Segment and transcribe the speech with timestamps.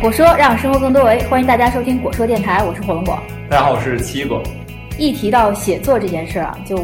[0.00, 3.18] 果说让生活更多维，欢迎大家收听果说电台，我是火龙果。
[3.50, 4.42] 大家好，我是奇异果。
[4.96, 6.74] 一提到写作这件事啊，就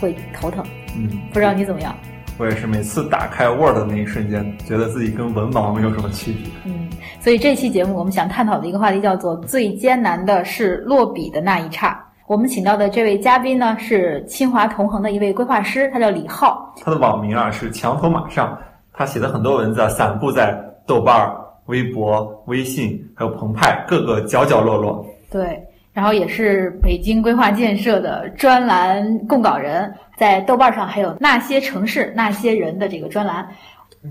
[0.00, 0.64] 会头疼。
[0.96, 1.94] 嗯，不知道你怎么样？
[2.38, 6.50] 我也是，每次打开 Word 的那一瞬间，觉得自己跟文盲没有什么区别。
[6.64, 6.88] 嗯，
[7.20, 12.02] 所以这期节目我们想探讨的一个话题叫做“最艰难的是落笔的那一刹”。
[12.26, 16.72] 我们请到的这位嘉宾呢，是清华同衡的一位规划师，他叫李浩。
[16.82, 18.58] 他的网名啊是墙头马上，
[18.94, 21.30] 他写的很多文字啊散布在豆瓣、
[21.66, 25.06] 微博、微信，还有澎湃各个角角落落。
[25.30, 25.58] 对，
[25.92, 33.46] 然后也是北京规划建设的专栏供稿人，在豆瓣上还有那些城市那些人的这个专栏，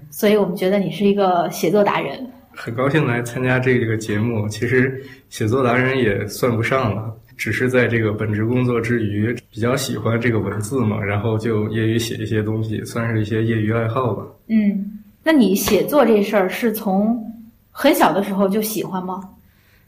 [0.09, 2.25] 所以我们觉得你是一个写作达人。
[2.53, 4.48] 很高兴来参加这个节目。
[4.49, 7.13] 其实写作达人也算不上了。
[7.37, 14.23] 只是在这个本职工作之余，比较喜欢这个文字嘛，然后就业余写一些东西，算是一些业余爱好吧。
[14.48, 17.20] 嗯，那你写作这事儿是从
[17.71, 19.21] 很小的时候就喜欢吗？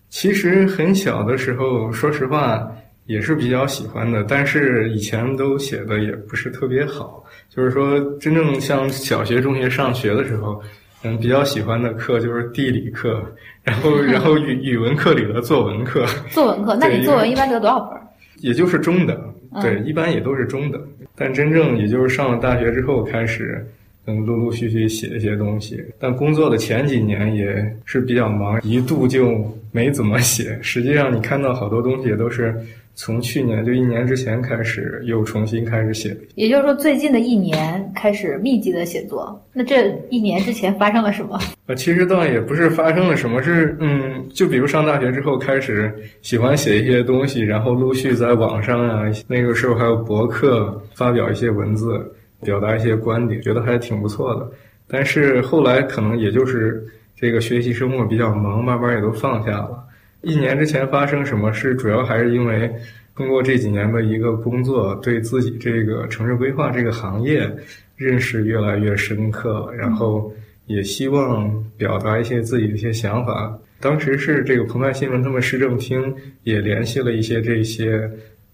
[0.10, 2.68] 其实很小的时候，说实话
[3.06, 7.24] 也是比较喜欢的，但是以前都写的也不是特别好。
[7.50, 10.62] 就是说，真正像小学、中学上学的时候。
[11.06, 13.22] 嗯，比较喜欢的课就是地理课，
[13.62, 16.06] 然后 然后语语文课里的作文课。
[16.30, 18.00] 作文课，那你作文一般得多少分？
[18.38, 20.82] 也就是中等，对，一般也都是中等。
[21.14, 23.68] 但真正也就是上了大学之后开始，
[24.06, 25.84] 嗯，陆陆续续写一些东西。
[26.00, 30.58] 但工作的前几年也是比较忙，一度就没怎么写。
[30.62, 32.56] 实际上，你看到好多东西都是。
[32.96, 36.16] 从去年就一年之前开始，又重新开始写。
[36.36, 39.44] 也就是说，最近的一年开始密集的写作。
[39.52, 41.40] 那这一年之前发生了什么？
[41.66, 52.00] 呃，其实倒也不是发生了什么，是嗯，就比如上大学之后开始喜欢写一些东西，然后陆续在网上啊，那个时候还有博客发表一些文字，
[52.44, 54.52] 表达一些观点，觉得还挺不错的。
[54.88, 59.84] 但是后来可能也就是这个学习生活比较忙，慢慢也都放下了。
[60.22, 62.72] 一年之前发生什么事，主要还是因为
[63.16, 67.50] 通过这几年的一个工作，对自己这个城市规划这个行业
[67.96, 70.32] 认识越来越深刻，然后
[70.66, 73.58] 也希望表达一些自己的一些想法。
[73.80, 78.10] 当时是这个澎湃新闻他们市政厅也联系了一些这些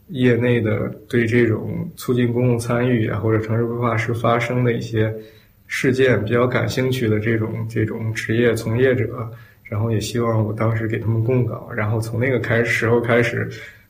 [0.10, 5.14] 业内的对这种促进公共参与啊或者城市规划时发生的一些
[5.68, 9.30] 事件比较感兴趣的这种这种职业从业者。
[9.64, 13.48] 然后也希望我当时给他们供稿，然后从那个开时候开始，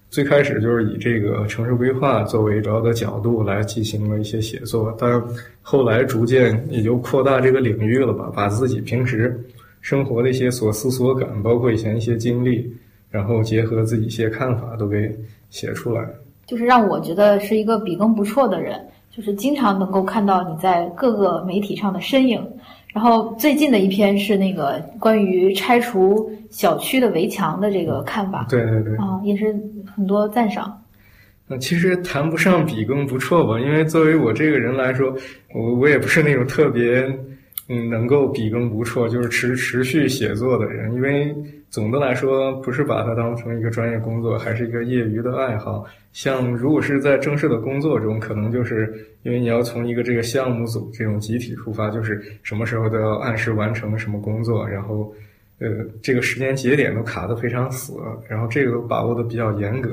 [0.10, 5.24] 最开始就是以这个城市规划作为主要的角度来进行了一些写作，但
[5.62, 9.40] 后来逐渐也就扩大这个领域了吧，把自己平时
[9.80, 12.70] 生活的一些所思所感，包括以前一些经历，
[13.10, 15.18] 然后结合自己一些看法都给
[15.50, 16.04] 写出来。
[16.46, 18.80] 就是让我觉得是一个笔耕不辍的人，
[19.12, 22.46] 就是经常能够看到你在各个媒体上的身影。
[22.92, 29.56] 然后最近的一篇是那个关于拆除小区的围墙的这个看法，对对对，啊，也是
[29.96, 30.76] 很多赞赏。
[31.46, 35.16] 那其实谈不上笔耕不辍吧，因为作为我这个人来说，
[35.54, 37.08] 我我也不是那种特别
[37.70, 41.34] 嗯能够笔耕不辍，就是持持续写作的人，因为。
[41.72, 45.86] 总的来说，不是把它当成一个专业工作，还是一个业余的爱好。
[46.14, 48.92] 像如果是在正式的工作中，可能就是
[49.22, 55.14] 因为你要从一个这个项目组这种集体出发，就是什么时候都要按时完成什么工作，然后，
[55.60, 57.94] 呃，这个时间节点都卡得非常死，
[58.28, 59.92] 然后这个都把握的比较严格。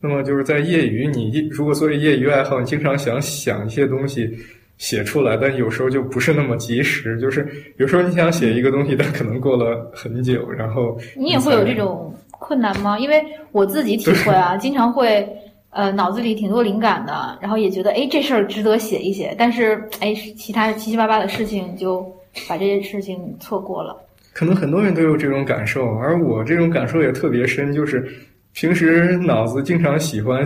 [0.00, 4.34] 那么就是在业余，你如果作为业余爱好，你经常想想一些东西。
[4.78, 7.20] 写出来，但有时候就不是那么及时。
[7.20, 7.46] 就是
[7.76, 12.98] 有时候你想写一个东西，但可能过了很久，然后你也会有这种困难吗？
[12.98, 13.22] 因为
[13.52, 15.28] 我自己体会啊，经常会
[15.70, 22.00] 呃脑子里挺多灵感的，然后也觉得哎这事儿值得写一写，但是哎其他七七八八的事情就
[22.48, 23.96] 把这些事情错过了。
[24.32, 28.08] 可能很多人都有这种感受，而我这种感受也特别深，就是
[28.52, 30.44] 平时脑子经常喜欢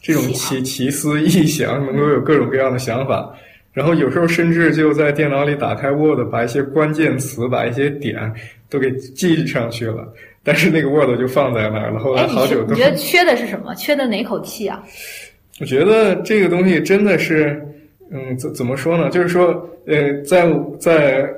[0.00, 3.34] 这种奇奇思异想，能够有各种各样的想法。
[3.74, 8.32] 然后有时候甚至就在电脑里打开 Word，把一些关键词、把一些点
[8.70, 10.10] 都给记上去了，
[10.44, 11.98] 但是那个 Word 就放在那儿了。
[11.98, 12.72] 后来好久都。
[12.72, 13.74] 你觉得缺的是什么？
[13.74, 14.80] 缺的哪口气啊？
[15.60, 17.60] 我觉得这个东西真的是，
[18.12, 19.10] 嗯，怎怎么说呢？
[19.10, 20.48] 就是说，呃，在
[20.78, 21.28] 在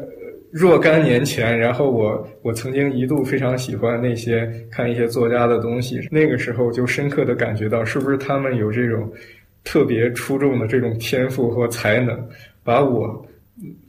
[0.52, 9.10] 若干年前，然后我我曾经一度非常喜欢那些看一些作家的东西，那个时候就深刻的感觉到，是不是他们有这种。
[9.66, 12.26] 特别出众的这种天赋和才能，
[12.64, 13.26] 把我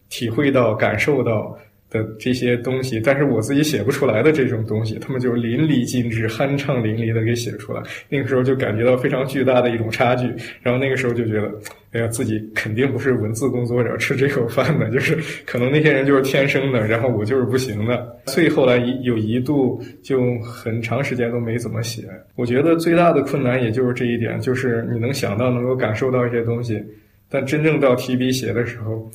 [0.09, 1.57] 体会到、感受到
[1.89, 7.81] 的这些东西，但是我自己写不出来的这种东西，他们就淋漓尽致、酣畅淋漓的给写出来。
[8.09, 10.27] 那个时候就感觉到非常巨大的一种差距，
[10.61, 11.51] 然后那个时候就觉得，
[11.93, 18.17] 哎呀，自己肯定不是文字工作者吃这口饭的， 就是可能那些人就是天生的，然后我就是不行的。
[18.25, 22.03] 所以后来有一度就很长时间都没怎么写。
[22.35, 26.83] 我觉得最大的困难也就是这一点，就是你能想到、能够感受到一些东西，
[27.29, 29.09] 但真正到提笔写的时候。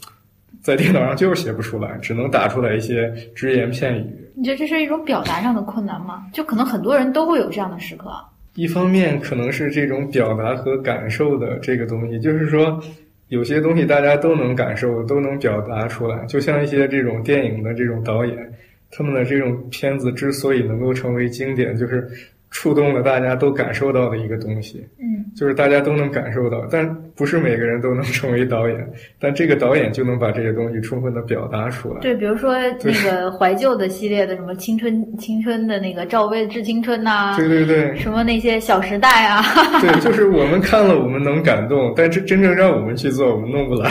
[0.63, 4.07] 在电脑上就是写不出来，只能打出来一些只言片语。
[4.35, 6.25] 你觉得这是一种表达上的困难吗？
[6.33, 8.11] 就可能很多人都会有这样的时刻。
[8.55, 12.81] 一方面可能是这种表达和感受的这个东西，就是说
[13.29, 16.25] 有些东西大家都能感受，都能表达出来。
[16.27, 18.53] 就像一些这种电影的这种导演，
[18.91, 22.07] 他们的这种片子之所以能够成为经典，就是
[22.53, 24.79] 触动了大家都感受到的一个东西。
[25.01, 26.89] 嗯，就是大家都能感受到，但。
[27.15, 28.91] 不是每个人都能成为导演，
[29.21, 32.01] 但这个导演就能把这些东西充分的表达出来。
[32.01, 39.43] 对，比如说那个怀旧的系列的什么青春青春的那个赵薇致青春呐，对对对，什么那些小时代啊，
[39.79, 43.91] 对，就是我们看了我们能感动，但是真正让我们去做，我们弄不来。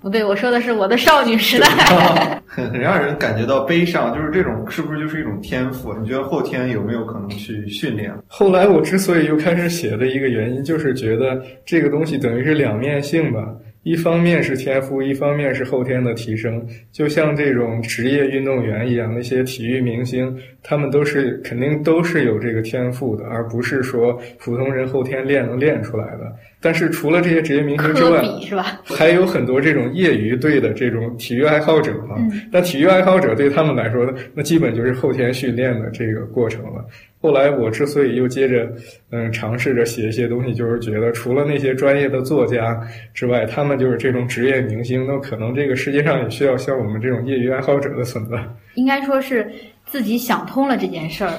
[0.00, 1.68] 不对，我说的是我的少女时代，
[2.46, 5.92] 很很让人感觉到悲伤，就是这种是不是就是一种天赋？
[6.00, 8.01] 你觉得后天有没有可能去训练？
[8.28, 12.52] 后来我之所以又开始写的一个原因，就是觉得这个东西等于是。
[12.62, 16.64] 两面性吧，一方面是天赋，一方面是后天的提升。
[16.92, 26.32] 就像这种职业运动员一样，那些体育明星，他们都是肯定都是有这个天赋的，而不是说普通人后天练能练出来的。
[26.62, 28.80] 但是除了这些职业明星之外，是吧？
[28.86, 32.16] 还有很多这种业余队的这种体育爱好者啊。
[32.50, 36.84] 那体育爱好者对他们来说，那基本就是后天训练的这个过程了。
[37.20, 38.68] 后来我之所以又接着，
[39.10, 42.80] 嗯，尝试着写一些东西，就是觉得除了那些专业的作家
[43.12, 48.36] 之外，他们就是这种职业明星，那可能这个世界上也需要像我们这种业余爱好者的存在。
[48.74, 49.48] 应该说是
[49.84, 51.32] 自己想通了这件事儿，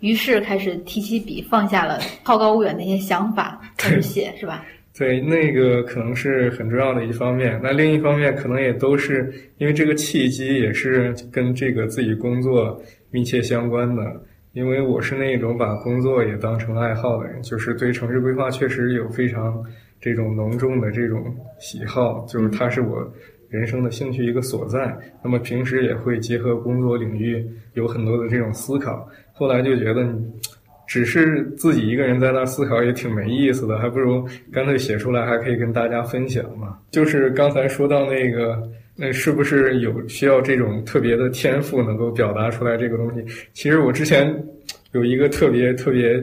[0.00, 4.64] 于是开始提起笔，放下了好高骛远的一些想法，开始写，是吧？
[4.98, 7.58] 对，那个可能是很重要的一方面。
[7.62, 12.78] 那另一方面，可能也都是因为这个契机，也是跟这个自己工作
[13.10, 14.02] 密切相关的。
[14.52, 19.64] 因为我是那种把工作也当成爱好的人，就是对城市规划确实有非常
[20.00, 21.24] 这种浓重的这种
[21.60, 22.98] 喜好，就是它是我
[23.48, 24.92] 人生的兴趣一个所在。
[25.22, 29.08] 那么平时也会结合工作领域有很多的这种思考。
[29.40, 30.06] 后来就觉得，
[30.86, 34.22] 只是自己一个人在那思考也挺没意思的，还不如
[34.52, 36.76] 干脆写出来，还可以跟大家分享嘛。
[36.90, 38.70] 就是刚才说到那个。
[39.02, 43.24] 那是不是有需要这种特别的天赋能够表达出来这个东西？
[43.54, 44.30] 其实我之前
[44.92, 46.22] 有一个特别特别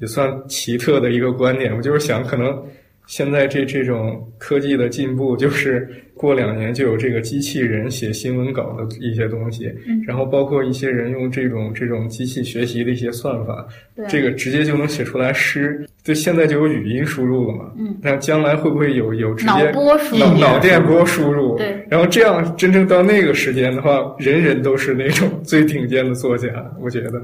[0.00, 2.60] 也算奇特的一个观点，我就是想，可能
[3.06, 9.72] 现在这这种科技的进步，就是过两年就有这个机器人写新闻稿的一些东西，
[10.06, 13.66] 然后包括一些人用这种这种机器学习的一些算法，
[14.08, 15.86] 这个直接就能写出来诗。
[16.02, 17.72] 就现在就有语音输入了嘛？
[17.76, 21.56] 嗯，那将来会不会有有直接脑波输入、脑电波输入？
[21.56, 26.48] 对，然后这样真正到那个时间的话，人人都是那种 最顶尖的作家，
[26.80, 27.20] 我觉得。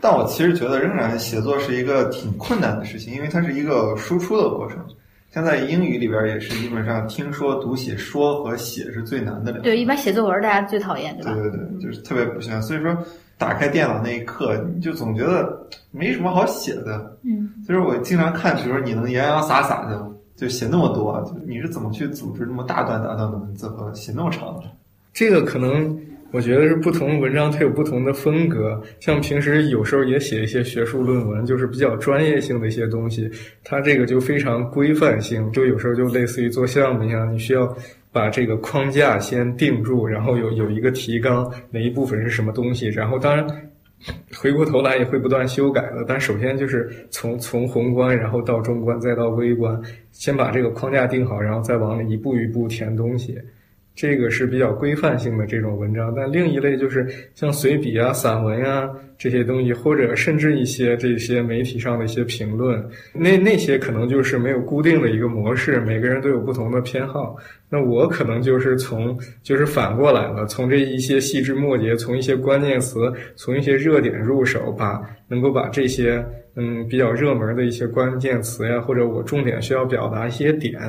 [0.00, 4.78] 但我其实觉得，仍然写作是一个挺困难的事情，因为它是一个输出的过程。
[5.34, 9.62] 像在英语里边也是，基本上听说读写说和写是最难的两。
[9.64, 11.34] 对，一般写作文大家最讨厌，对吧？
[11.34, 12.62] 对对对，就是特别不喜欢。
[12.62, 12.96] 所以说。
[13.36, 17.18] 打开电脑那一刻，你就总觉得没什么好写的。
[17.24, 24.70] 嗯，所以说我经常看，比如说你能洋洋洒洒的就写那么多，你是怎么去组织那么大段大段的文字和写那么长的？
[25.12, 26.00] 这个可能
[26.34, 28.82] 我觉得是不同文章它有不同的风格。
[28.98, 33.30] 像平时有时候也写一些学术论文，就是比较专业性的一些东西，
[33.62, 37.74] 它这个就非常规范性，就有时候就类似于做项目一样，你需要。
[38.14, 43.44] 把这个框架先定住，然后有有一个提纲，哪一部分是什么东西，然后当然
[44.36, 46.04] 回过头来也会不断修改的。
[46.06, 49.76] 但首先就是从从宏观，然后到中观，再到微观，
[50.12, 53.36] 先把这个框架定好，然后再往里一步一步填东西。
[53.94, 67.36] 这个是比较规范性的这种文章，但另一类就是像随笔啊、散文呀这些东西，或者甚至一些这些媒体上的一些评论，那那些可能就是没有固定的一个模式，每个人都有不同的偏好。
[67.70, 76.24] 那我可能就是从就是反过来了，从这一些细枝末节，从一些关键词，从一些热点入手，把能够把这些
[76.56, 80.80] 嗯比较热门的一些关键词呀，或者我重点需要表达一些点，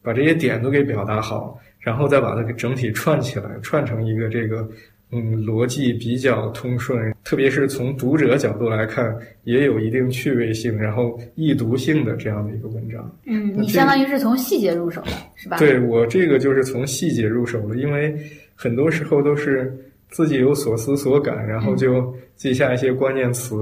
[0.00, 1.58] 把这些点都给表达好。
[1.86, 4.68] 然后再把它给整体串起来，串成一个这个，
[5.12, 13.16] 嗯，逻辑比较通顺，特别是从读者角度来看，也有一定趣味性，然后易读性的这样的一个文章。
[13.24, 15.58] 嗯，你相当于是从细节入手的，是吧？
[15.58, 18.12] 对我这个就是从细节入手的，因为
[18.56, 19.72] 很多时候都是。
[20.08, 23.56] 自己有所思所感，然后就记下一些关键词，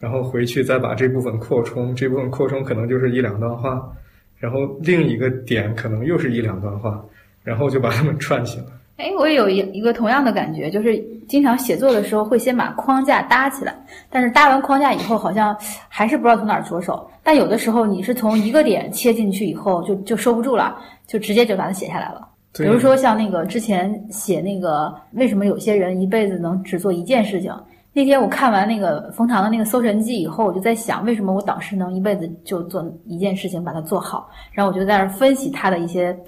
[0.00, 3.88] 然后回去再把这部分扩充，这部分扩充可能就是一两段话，
[4.36, 7.02] 然后另一个点可能又是一两段话，
[7.46, 8.64] 然后就把它们串起来。
[8.96, 10.98] 哎，我也有一一个同样的感觉，就是
[11.28, 13.72] 经常写作的时候会先把框架搭起来，
[14.10, 15.56] 但是搭完框架以后，好像
[15.88, 17.08] 还是不知道从哪儿着手。
[17.22, 20.76] 但有的时候你是从一个点切进去以后，就就收不住了，
[21.06, 22.26] 就直接就把它写下来了。
[22.54, 27.54] 比如说像那个之前写那个为什么有些人一辈子能只做一件事情，
[27.92, 34.30] 那天我看完那个冯唐的那个《搜神记》以后，我就在想，为什么我导师能一辈子就做一件事情把它做好？
[34.52, 36.18] 然后我就在那儿分析他的一些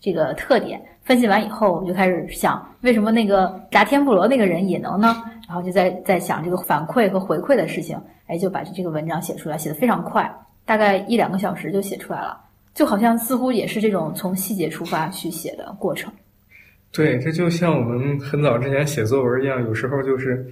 [0.00, 0.80] 这个特点。
[1.02, 5.22] 分析完以后，我就开始想，为什么那个炸天妇罗那个人也能呢？
[5.46, 10.28] 然后就在在想这个反馈和回馈的事情，哎，就把这个文章写出来，写的非常快，
[10.64, 12.36] 大概一两个小时就写出来了，
[12.74, 16.12] 就好像似乎也是这种从细节出发去写的过程。
[16.92, 20.44] 对，这就像我们很早之前写作文一样，有时候就是。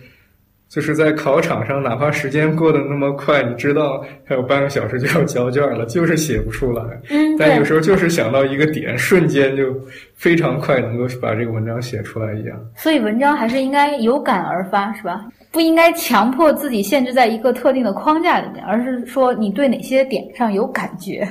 [0.75, 6.83] 就是在考场上，哪怕时间过得那么快，你知道还有半个小时就要交卷了，就是写不出来。
[7.11, 9.73] 嗯，但有时候就是想到一个点，瞬间就
[10.17, 12.59] 非常快能够把这个文章写出来一样。
[12.75, 15.25] 所以文章还是应该有感而发，是吧？
[15.53, 21.25] 不应该强迫自己限制在一个特定的框架里面，而是说你对哪些点上有感觉。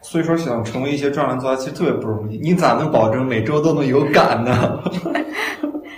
[0.00, 2.38] 所以说，想成为一些专栏作家其实特别不容易。
[2.38, 4.80] 你咋能保证每周都能有感呢？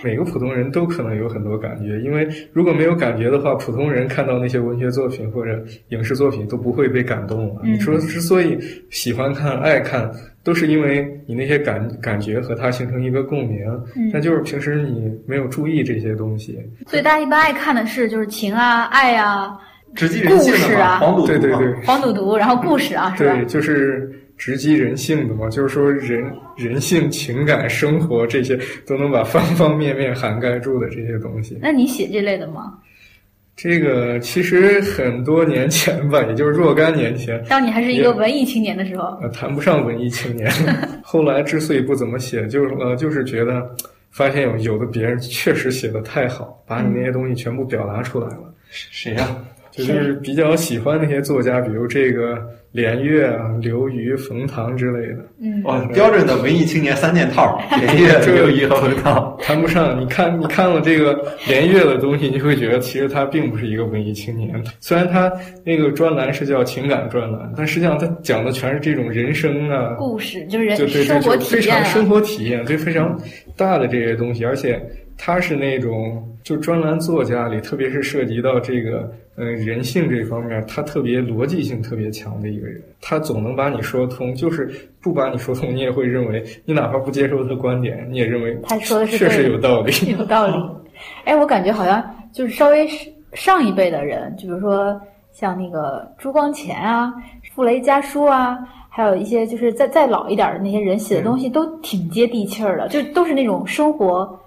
[0.02, 7.62] 每个普通人都可能有很多感觉，因为如果没有感觉的话，普通人看到那些文学作品或者影视作品都不会被感动了。
[7.64, 8.58] 你说之所以
[8.90, 10.10] 喜欢看、爱看，
[10.44, 13.58] 都是因为你那些感感觉和它形成一个共鸣。
[14.12, 16.58] 那就是平时你没有注意这些东西。
[16.86, 19.58] 所以大家一般爱看的是就是情啊、爱啊、
[19.96, 23.34] 故事啊、黄赌毒，对对对，黄赌毒，然后故事啊，是吧？
[23.34, 24.12] 对，就是。
[24.38, 31.58] 直击人性的嘛，就是说人人性、情感、生活这些都能把方方面面涵盖住的这些东西。
[31.60, 32.78] 那你写这类的吗？
[33.56, 40.48] 这个其实很多年前吧，也就是若干年前，当你还是一个文艺青年的时候，呃，谈不上文艺青年。
[41.02, 43.68] 后来之所以不怎么写，就是呃，就是觉得
[44.12, 48.54] 发现有有的别人确实写的太好，把你那些东西全部表达出来了。
[48.70, 49.36] 谁呀？
[49.72, 52.40] 就是比较喜欢那些作家，比如这个
[52.70, 55.24] 连岳啊、刘瑜、冯唐之类的。
[55.40, 59.36] 嗯，哇，标准的文艺青年三件套： 连岳、刘瑜和冯唐。
[59.40, 64.62] 谈不上，你看，你看了这个连岳的东西，你会觉得其实他并不是一个文艺青年。
[64.80, 65.32] 虽然他
[65.64, 73.18] 那个专栏是叫情感专栏，但实际上他讲的全是这种人生啊、故事，就是人生活体验，非常生活体验，对非常
[73.56, 74.80] 大的这些东西，而且。
[75.18, 82.80] 他是那种就专栏作家里，特别是涉及到这个嗯人性这方面，他特别逻辑性特别强的一个人。
[83.00, 84.70] 他总能把你说通，就是
[85.02, 90.54] 不把你说通，你也会认为你哪怕不接受他的观点，你也认为他说的是确实有道理， 有道理。
[91.24, 92.88] 哎，我感觉好像就是稍微
[93.34, 94.98] 上一辈的人，就比如说
[95.32, 97.12] 像那个朱光潜啊、
[97.54, 98.56] 傅雷家书啊，
[98.88, 104.40] 还有一些就是再再老一点的那些人写的东西，都挺接地气儿的，就都是那种生活。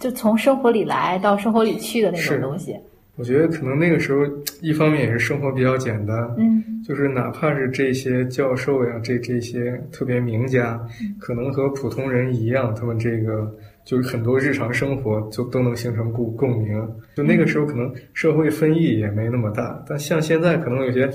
[0.00, 2.76] 就从生活里来到生活里去的那种东西，
[3.16, 4.20] 我觉得可能那个时候
[4.60, 10.80] 一方面也是生活比较简单，嗯，就是哪怕是这些教授呀，这这些特别名家，
[11.20, 13.48] 可能和普通人一样，他们这个
[13.84, 16.88] 就是很多日常生活就都能形成共共鸣。
[17.14, 21.08] 就那个时候可能社会分异也没那么大，但像现在可能有些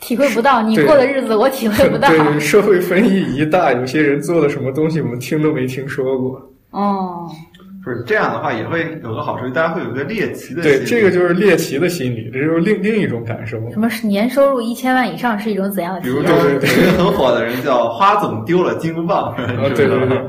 [0.00, 2.08] 体会不到，你过的日子我体会不到。
[2.12, 6.52] 对，社会分异一大，有些人做的什么东西我们听都没听说过。
[6.72, 7.30] 哦。
[7.86, 10.72] 不是这样的话，也会有个好处，大家会有个猎奇的心。
[10.72, 13.60] 对，这个就是猎奇的心理，这就是另另一种感受。
[13.70, 16.00] 什么是年收入一千万以上是一种怎样的？
[16.00, 16.66] 比如说，有一个
[16.98, 20.20] 很火的人叫花总丢了金箍棒，对对对，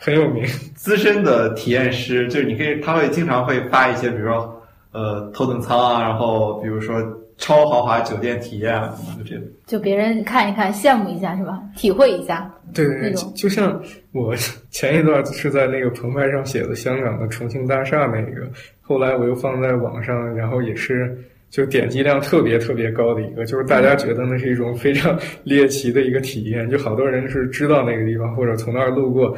[0.00, 0.44] 很有名。
[0.74, 4.60] 资深的体验师，就是你可以，他会经常会发一些，比如说
[4.90, 6.96] 呃头等舱啊，然后比如说。
[7.38, 11.62] 超豪华酒店体验啊，就这种，就别人看一看，羡慕一下是吧？
[11.76, 13.80] 体会一下，对对对，就像
[14.12, 14.34] 我
[14.70, 18.48] 前一段是在那个澎湃上写的香港的重庆大厦那个，
[18.80, 21.16] 后来我又放在网上，然后也是
[21.50, 29.36] 就点击量特别特别高的一个，就是大家觉得那是一种非常猎奇的一个体验，就好多人是知道那个地方或者从那儿路过。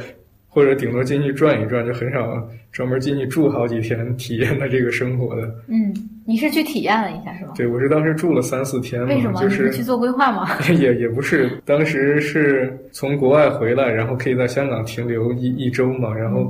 [0.59, 5.43] 或者顶多进去转一转，就很少专门进去住好几天体验他这个生活的。
[5.67, 7.53] 嗯，你是去体验了一下是吗？
[7.55, 9.07] 对，我是当时住了三四天嘛。
[9.07, 9.41] 为什么？
[9.41, 10.49] 就是去做规划吗？
[10.77, 16.13] 也也不是，当时是从国外回来，然后可以在香港停留一一周嘛。
[16.13, 16.49] 然后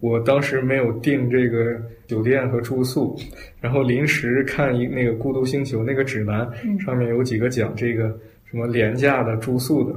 [0.00, 1.76] 我当时没有订这个
[2.06, 3.14] 酒店和住宿，
[3.60, 6.48] 然后临时看一那个《孤独星球》那个指南，
[6.78, 8.04] 上面有几个讲这个
[8.50, 9.94] 什么廉价的住宿的。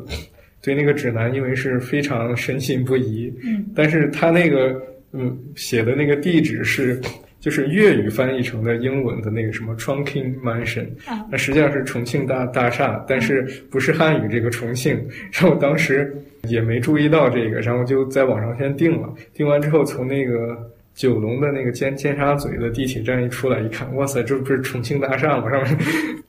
[0.64, 7.00] 对那个指南，因为是非常深信不疑，嗯，但是他那个嗯写的那个地址是
[7.42, 10.88] 就是粤语翻译成的英文的那个什么 Trunking Mansion，
[11.30, 14.96] 那实际上是重庆大大厦，但是不是汉语这个重庆。
[15.34, 16.16] 然后当时
[16.48, 19.14] 也没注意到这个，然后就在网上先订了。
[19.34, 20.58] 订完之后，从那个
[20.96, 25.50] 九龙的那个尖尖沙咀的地铁站一出来，一看，哇塞，这不是重庆大厦吗？
[25.50, 25.78] 上面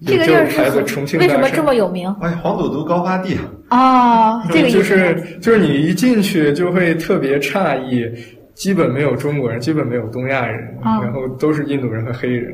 [0.06, 2.08] 这个地儿是重庆为什么这么有名？
[2.20, 3.36] 哎，黄赌毒高发地
[3.68, 4.46] 啊！
[4.50, 8.10] 这个就是就是你一进去就会特别诧异。
[8.54, 12.52] 基本没有中国人，基本没有东亚人，然后都是印度人和黑人，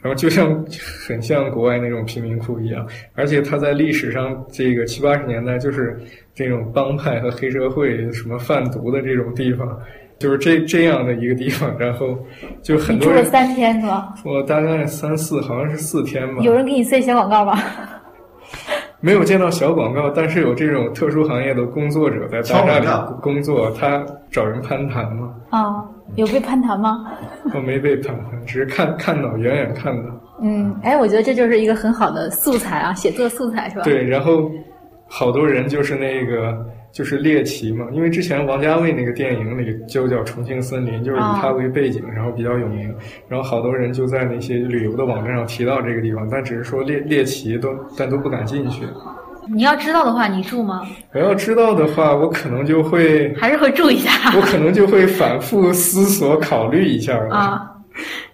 [0.00, 0.64] 然后就像
[1.04, 2.86] 很像国外那种贫民窟一样。
[3.16, 6.00] 而且他在历史上这个七八十年代就是
[6.36, 9.76] 这种帮派和黑社会什么贩毒的这种地方，
[10.20, 11.76] 就是这这样的一个地方。
[11.76, 12.16] 然后
[12.62, 13.08] 就很多。
[13.08, 14.14] 住了三天是吧？
[14.24, 16.42] 我大概三四，好像是四天吧。
[16.42, 17.58] 有人给你塞小广告吗？
[19.02, 22.86] 没有见到小广告，但是有这种特殊行业的工作者在大厦里
[23.22, 25.34] 工作，他找人攀谈吗？
[25.48, 25.82] 啊，
[26.16, 27.06] 有被攀谈吗？
[27.54, 30.02] 我没被攀谈，只是看看到，远远看到。
[30.42, 33.84] 嗯，哎，我觉得这就是一个很好的素材啊，写作素材是吧？
[33.84, 34.50] 对，然后
[35.08, 36.54] 好多人就是那个。
[36.92, 42.92] 就是猎奇嘛，因为之前王家卫那个电影里就叫《重庆森林》，就是以它为背景，然后比较有名，
[43.28, 48.84] 然后好多人就在那些旅游的网站上提到这个地方，但只是说猎猎奇都，但都不敢进去。
[49.52, 50.82] 你要知道的话，你住吗？
[51.14, 54.10] 我要知道的话，我可能就会还是会住一下。
[54.36, 57.70] 我可能就会反复思索、考虑一下啊。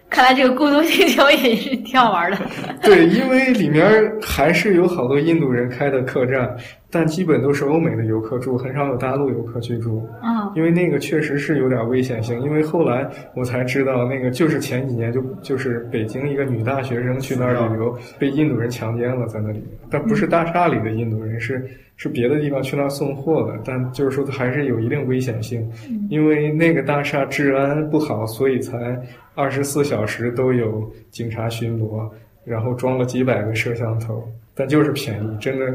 [0.09, 2.37] 看来这个孤独星球也是挺好玩的。
[2.81, 3.85] 对，因为里面
[4.21, 6.55] 还是有好多印度人开的客栈。
[6.89, 10.07] 但基本都是欧美的游客住，很少有大陆游客去住。
[10.23, 12.41] 嗯，因为那个确实是有点危险性。
[12.41, 19.61] 因为后来我才知道，那个就是前几年就就是北京一个女大学生去那儿旅游，被印度人强奸了，在那里。
[19.91, 21.61] 但不是大厦里的印度人，是
[21.97, 23.59] 是别的地方去那儿送货的。
[23.65, 25.69] 但就是说，它还是有一定危险性。
[26.09, 28.97] 因为那个大厦治安不好，所以才
[29.37, 32.09] 二十四小时都有警察巡逻，
[32.43, 34.27] 然后装了几百个摄像头。
[34.55, 35.65] 但就是便宜，真的。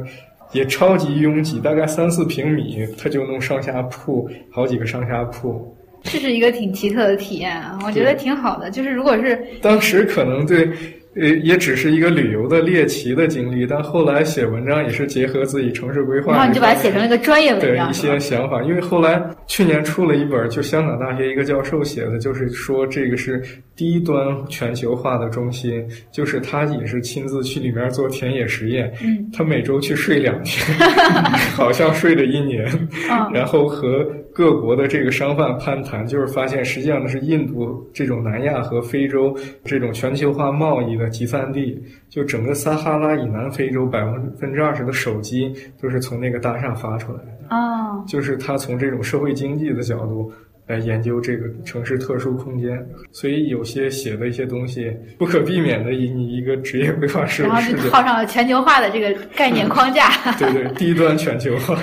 [0.51, 5.75] 也超级拥挤，大概三四平米，它就弄上下铺，好几个上下铺。
[6.03, 8.70] 这是一个挺奇特的体验啊，我觉得挺好的。
[8.70, 10.68] 就是如果是当时可能对。
[11.14, 18.62] 呃，也只是一个旅游的猎奇的经历，但后来写文章也是结合自己城市规划，然后你就把它写成了一个专业文章，对一些想法。
[18.62, 23.42] 因为后来去年出了一本，就香港大学一个教授写的，就是说这个是
[23.77, 24.16] 低端
[24.48, 30.66] 全球化的中心，就是他也是亲自去里面做田野实验，嗯，他每周去睡两天，
[31.55, 32.66] 好像睡了一年，
[33.35, 34.07] 然后和。
[34.35, 41.81] 各国的这个商贩攀谈，就是发现实际上呢是印度这种南亚和非洲这种全球化贸易的集散地。
[42.09, 47.57] 就整个撒哈拉以南非洲百分分之二十的手机都是从那个大厦发出来的。
[47.57, 50.33] 哦，就是他从这种社会经济的角度
[50.66, 52.79] 来研究这个城市特殊空间，
[53.11, 60.09] 所以有些写的一些东西不可避免的以你一个职业规划师，然后就套上了全球化的这个概念框架。
[60.38, 61.77] 对对，低端全球化。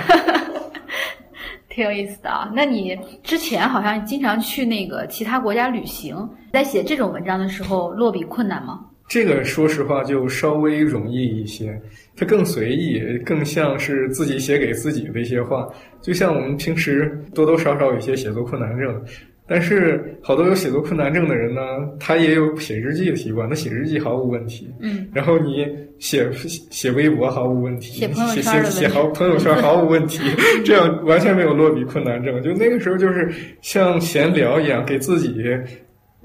[1.70, 2.52] 挺有意思的啊！
[2.56, 8.86] 那你之前好像经常去那个其他国家旅行，在写这种文章的时候落笔困难吗？
[9.08, 11.80] 这个说实话就稍微容易一些，
[12.16, 15.68] 它更随意，更像是自己写给自己的一些话。
[16.02, 19.02] 就像我们平时多多少少有些写作困难症。
[19.50, 21.62] 但是好多有写作困难症的人呢，
[22.00, 23.50] 他也有写日记的习惯。
[23.50, 25.10] 他写日记毫无问题，嗯。
[25.12, 26.30] 然后你写
[26.70, 30.20] 写微博毫无问题，写朋友圈写写好朋友圈毫无问题，
[30.64, 32.40] 这样完全没有落笔困难症。
[32.44, 33.28] 就那个时候就是
[33.62, 35.44] 像闲聊一样，给自己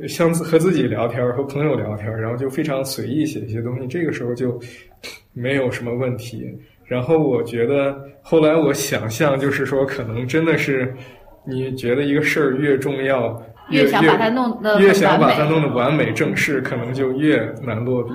[0.07, 3.87] 像和自己聊天，和朋友聊天，然后就非常随意写一些东西。
[3.87, 4.61] 这个时候就
[5.33, 6.45] 没有什么问题。
[6.85, 10.95] 然后我觉得后来我想象就是说，可能真的是。
[11.45, 18.11] 你觉得一个事儿越重要，越想把它弄得越想把它弄得完美正式，可能就越难落笔。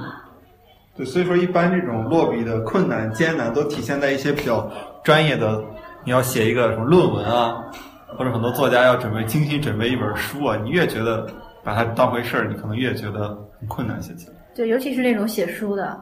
[0.96, 4.70] 对，所以说一般这种落笔的困难、艰难，都体现在一些比较
[5.04, 5.64] 专业的，
[6.04, 7.64] 你要写一个什么论文啊，
[8.18, 11.28] 或者很多作家要准备精心准备一本书啊，你越觉得
[11.64, 14.34] 把它当回事儿，你可能越觉得很困难写起来。
[14.56, 16.00] 对，尤其是那种写书的。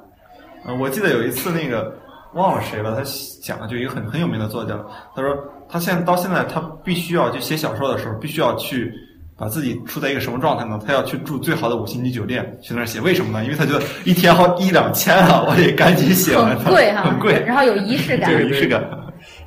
[0.65, 1.93] 嗯，我记得有一次那个。
[2.33, 2.93] 忘了谁了？
[2.93, 3.01] 他
[3.41, 4.77] 讲了就一个很很有名的作家，
[5.15, 5.33] 他说
[5.69, 8.93] 他现在到现在他必须要就写小说的时候，必须要去
[9.37, 10.79] 把自己处在一个什么状态呢？
[10.85, 13.43] 他要去住最好的五星级酒店去那儿写，为什么呢？
[13.45, 16.57] 因为他觉得一天好一两千啊，我得赶紧写完。
[16.57, 18.81] 很贵哈，很贵，然后有仪式感， 有仪式感。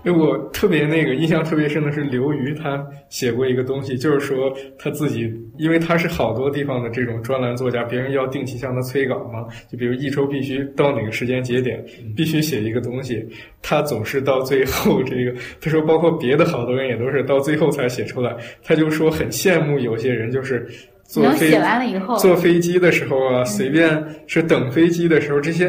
[0.04, 11.84] 因为我特别那个印象特别深的是刘瑜，他写过一个东西，就是说他自己，因为他是好多地方的这种专栏作家，别人要定期向他催稿嘛，就比如一周必须到哪个时间节点
[12.16, 13.24] 必须写一个东西，
[13.62, 20.66] 他总是到最后这个，他说包括别的好多人也都是到最后才写出来，他就说很羡慕有些人就是。
[21.02, 25.68] 坐飞写完了以后，坐飞机的时候啊，随便是等飞机的时候，这些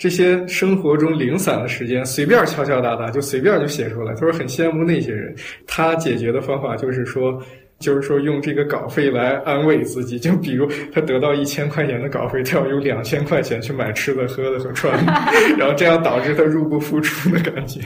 [0.00, 4.14] 这些生活中零散的时间，随便敲敲打打就随便就写出来。
[4.14, 5.32] 他说很羡慕那些人，
[5.66, 7.40] 他解决的方法就是说。
[7.80, 10.18] 就是说，用这个稿费来安慰自己。
[10.18, 15.12] 就比如他得到一千块钱的稿费，他要用两千块钱去买吃的、喝的和穿的，
[15.56, 17.80] 然后这样导致他入不敷出的感觉。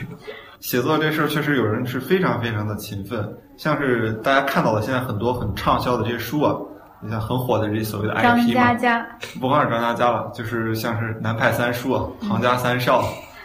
[0.59, 3.25] 写作这事儿确实有人是非常非常的勤奋，
[3.55, 6.53] 像是大家看到的现在很多很畅销的这些书啊，
[7.01, 9.07] 你像很火的这些所谓的 IP 张嘛，嘉佳，
[9.39, 13.03] 不光是张嘉佳了，就是像是南派三叔啊、唐家三少，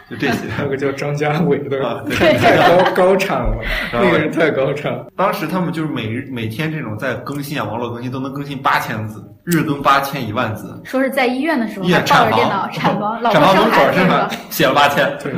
[0.09, 0.49] 就这些。
[0.51, 3.57] 还有个叫张家伟的，啊对太高高产了，
[3.93, 5.07] 那个人太高产了。
[5.17, 10.81] 当时他们就是每日每天这种在更新啊，网络更新都能更新八千字，日更八千一万字。
[10.85, 14.43] 说是在医院的时候抱院产房着电脑产房，老产房门婆生孩口是吧子是吧？？
[14.51, 15.19] 写了八千。
[15.23, 15.33] 对，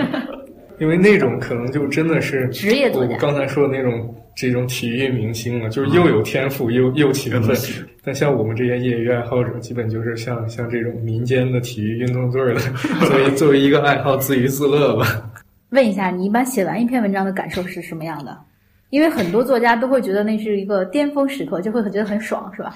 [0.83, 7.57] 因为那种可能就真的是职业作家我刚才说的那种这种体育明星了，就是又有天赋又又勤奋。
[8.03, 15.31] 但像我们这些业余爱好者，基本就是像像这种民间的体育运动队儿的，所 以作为一个爱好自娱自乐吧。
[15.71, 18.37] 问一下，你一般写完一篇文章的感受是什么样的？
[18.91, 22.75] 因为很多作家都会觉得那是一个巅峰时刻，就会觉得很爽，是吧？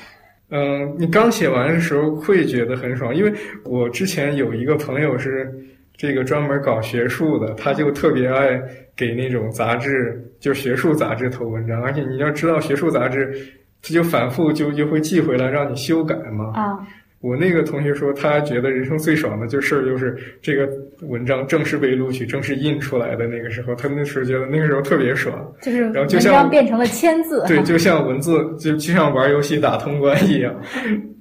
[0.51, 3.33] 嗯，你刚写完的时候会觉得很爽，因为
[3.65, 5.53] 我之前有一个朋友是
[5.97, 8.61] 这个专门搞学术的，他就特别爱
[8.97, 13.33] 给那种杂志，就学术杂志投文章，而且你要知道学术杂志，
[13.83, 16.53] 他就反复就就会寄回来让你修改嘛。
[16.55, 16.79] 啊，
[17.21, 20.69] 我那个同学说，他觉得人生最爽的就事儿就是这个
[21.09, 25.53] 文章正式被录取、正式印出来的那个时候，他那时候觉得那个时候特别爽。
[25.63, 30.55] 就是然后就像章变成了签字，对，就像文字，就就像玩游戏打通关一样。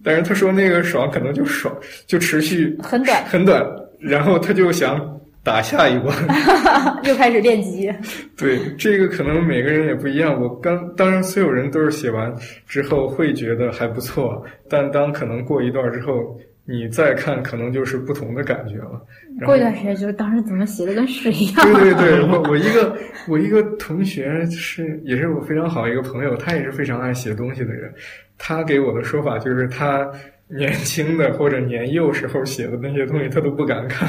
[0.04, 3.66] 但是他说那个爽可能就爽，就持续很短，很短，
[4.08, 6.16] 然后他就想打下一关。
[7.04, 7.92] 又开始练级。
[8.38, 10.40] 对，这个可能每个人也不一样。
[10.42, 12.34] 我刚当然所有人都是写完
[12.68, 19.00] 之后会觉得还不错，但当可能过一段之后，你再看可能就是不同的感觉了。
[19.46, 21.64] 过一段时间，就是当时怎么写的跟屎一样。
[21.64, 27.94] 对对对，我我一个我一个同学是也是我非常好一个朋友，他也是非常爱写东西的人。
[28.38, 30.10] 他给我的说法就是他
[30.48, 34.08] 年轻的或者年幼时候写的那些东西，他都不敢看。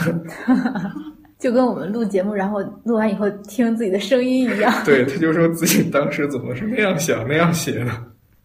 [1.39, 4.73] 就跟我们录节目，然后录完以后听自己的声音一样。
[4.85, 7.91] 对，他就说自己当时怎么是那样想那样写的，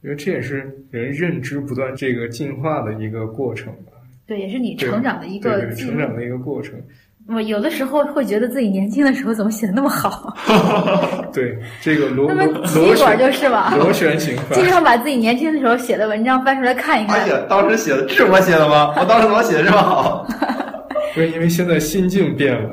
[0.01, 0.57] 因为这也是
[0.89, 3.93] 人认知不断这个进化的一个过程吧。
[4.27, 5.97] 对，也是你成长的一个成。
[5.97, 6.81] 长的一个过程。
[7.27, 10.33] 我有的时候会觉得自己年轻的时候怎么写的那么好，
[11.31, 13.73] 对，这个螺那螺螺旋就是吧。
[13.77, 14.65] 螺旋形法经。
[14.65, 17.21] 常把自己年轻的时候写的文章翻出来看一看。
[17.21, 18.93] 哎呀，当时写的这是我写的吗？
[18.97, 20.27] 我当时怎么写的这么好？
[21.13, 22.69] 不是因为现在心境变了。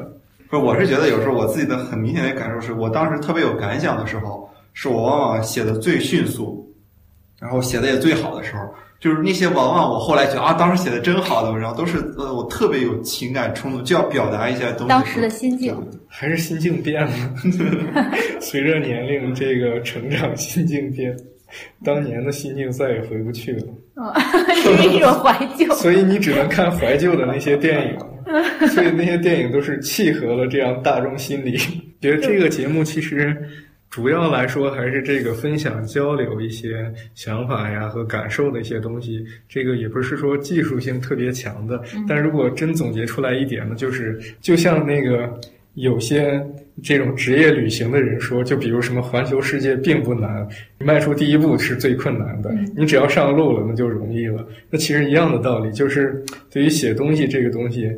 [0.48, 6.66] 不是，我是觉得有时候我自己的很明显的感受是，我当时特别有感想的时候，是我往往写的最迅速，
[7.38, 8.62] 然后写的也最好的时候。
[9.00, 14.88] 就是那些往往我后来觉得啊，当时写的真好的文章，都是呃我特别有情感冲动，就要表达一下东西。
[14.88, 15.76] 当时的心境
[16.08, 17.12] 还是心境变了，
[18.40, 21.16] 随着年龄这个成长，心境变，
[21.84, 23.62] 当年的心境再也回不去了，
[23.96, 24.12] 嗯，
[24.56, 25.72] 是一种怀旧。
[25.74, 27.98] 所以你只能看怀旧的那些电影，
[28.68, 31.56] 所以那些电影都是契合了这样大众心理。
[32.00, 33.36] 觉得这个节目其实
[33.90, 45.38] 主要来说还是这个分享交流一些想法呀和感受的一些东西，这个也不是说技术性特别强的，但如果真总结出来一点呢，就是就像那个。
[45.74, 46.44] 有些
[46.82, 50.44] 这种职业旅行的人说，就比如什么环球世界并不难，
[50.76, 54.44] 你迈出第一步是最困难的，你只要上路了，那就容易了。
[54.70, 56.20] 那其实一样的道理，就是
[56.50, 57.88] 对于写东西这个东西，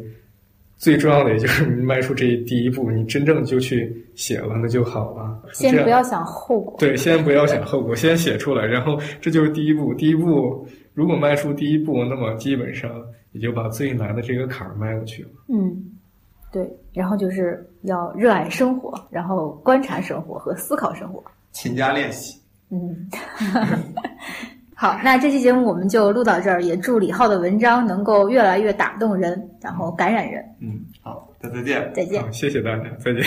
[0.80, 5.42] 最重要的也就是你 迈出这第一步，你真正就去写了，那就好了。
[5.52, 6.74] 先不要想后果。
[6.78, 9.92] 对，先不要想后果，先写出来，然后这就是第一步。
[9.92, 12.90] 第一步如果迈出第一步，那么基本上
[13.32, 15.28] 也就把最难的这个坎儿迈过去了。
[15.48, 15.84] 嗯，
[16.50, 16.66] 对。
[16.94, 21.22] 然后就是要热爱生活，然后观察生活和思考生活。
[21.52, 22.40] 勤加练习。
[22.70, 23.06] 嗯，
[24.80, 30.42] 好，那这期节目我们就录到这儿，也祝李浩的文章能够越来越打动人，然后感染人。
[30.58, 31.92] 嗯，好，大家再见。
[31.94, 32.30] 再见好，。
[32.30, 33.22] 谢谢大家，再见。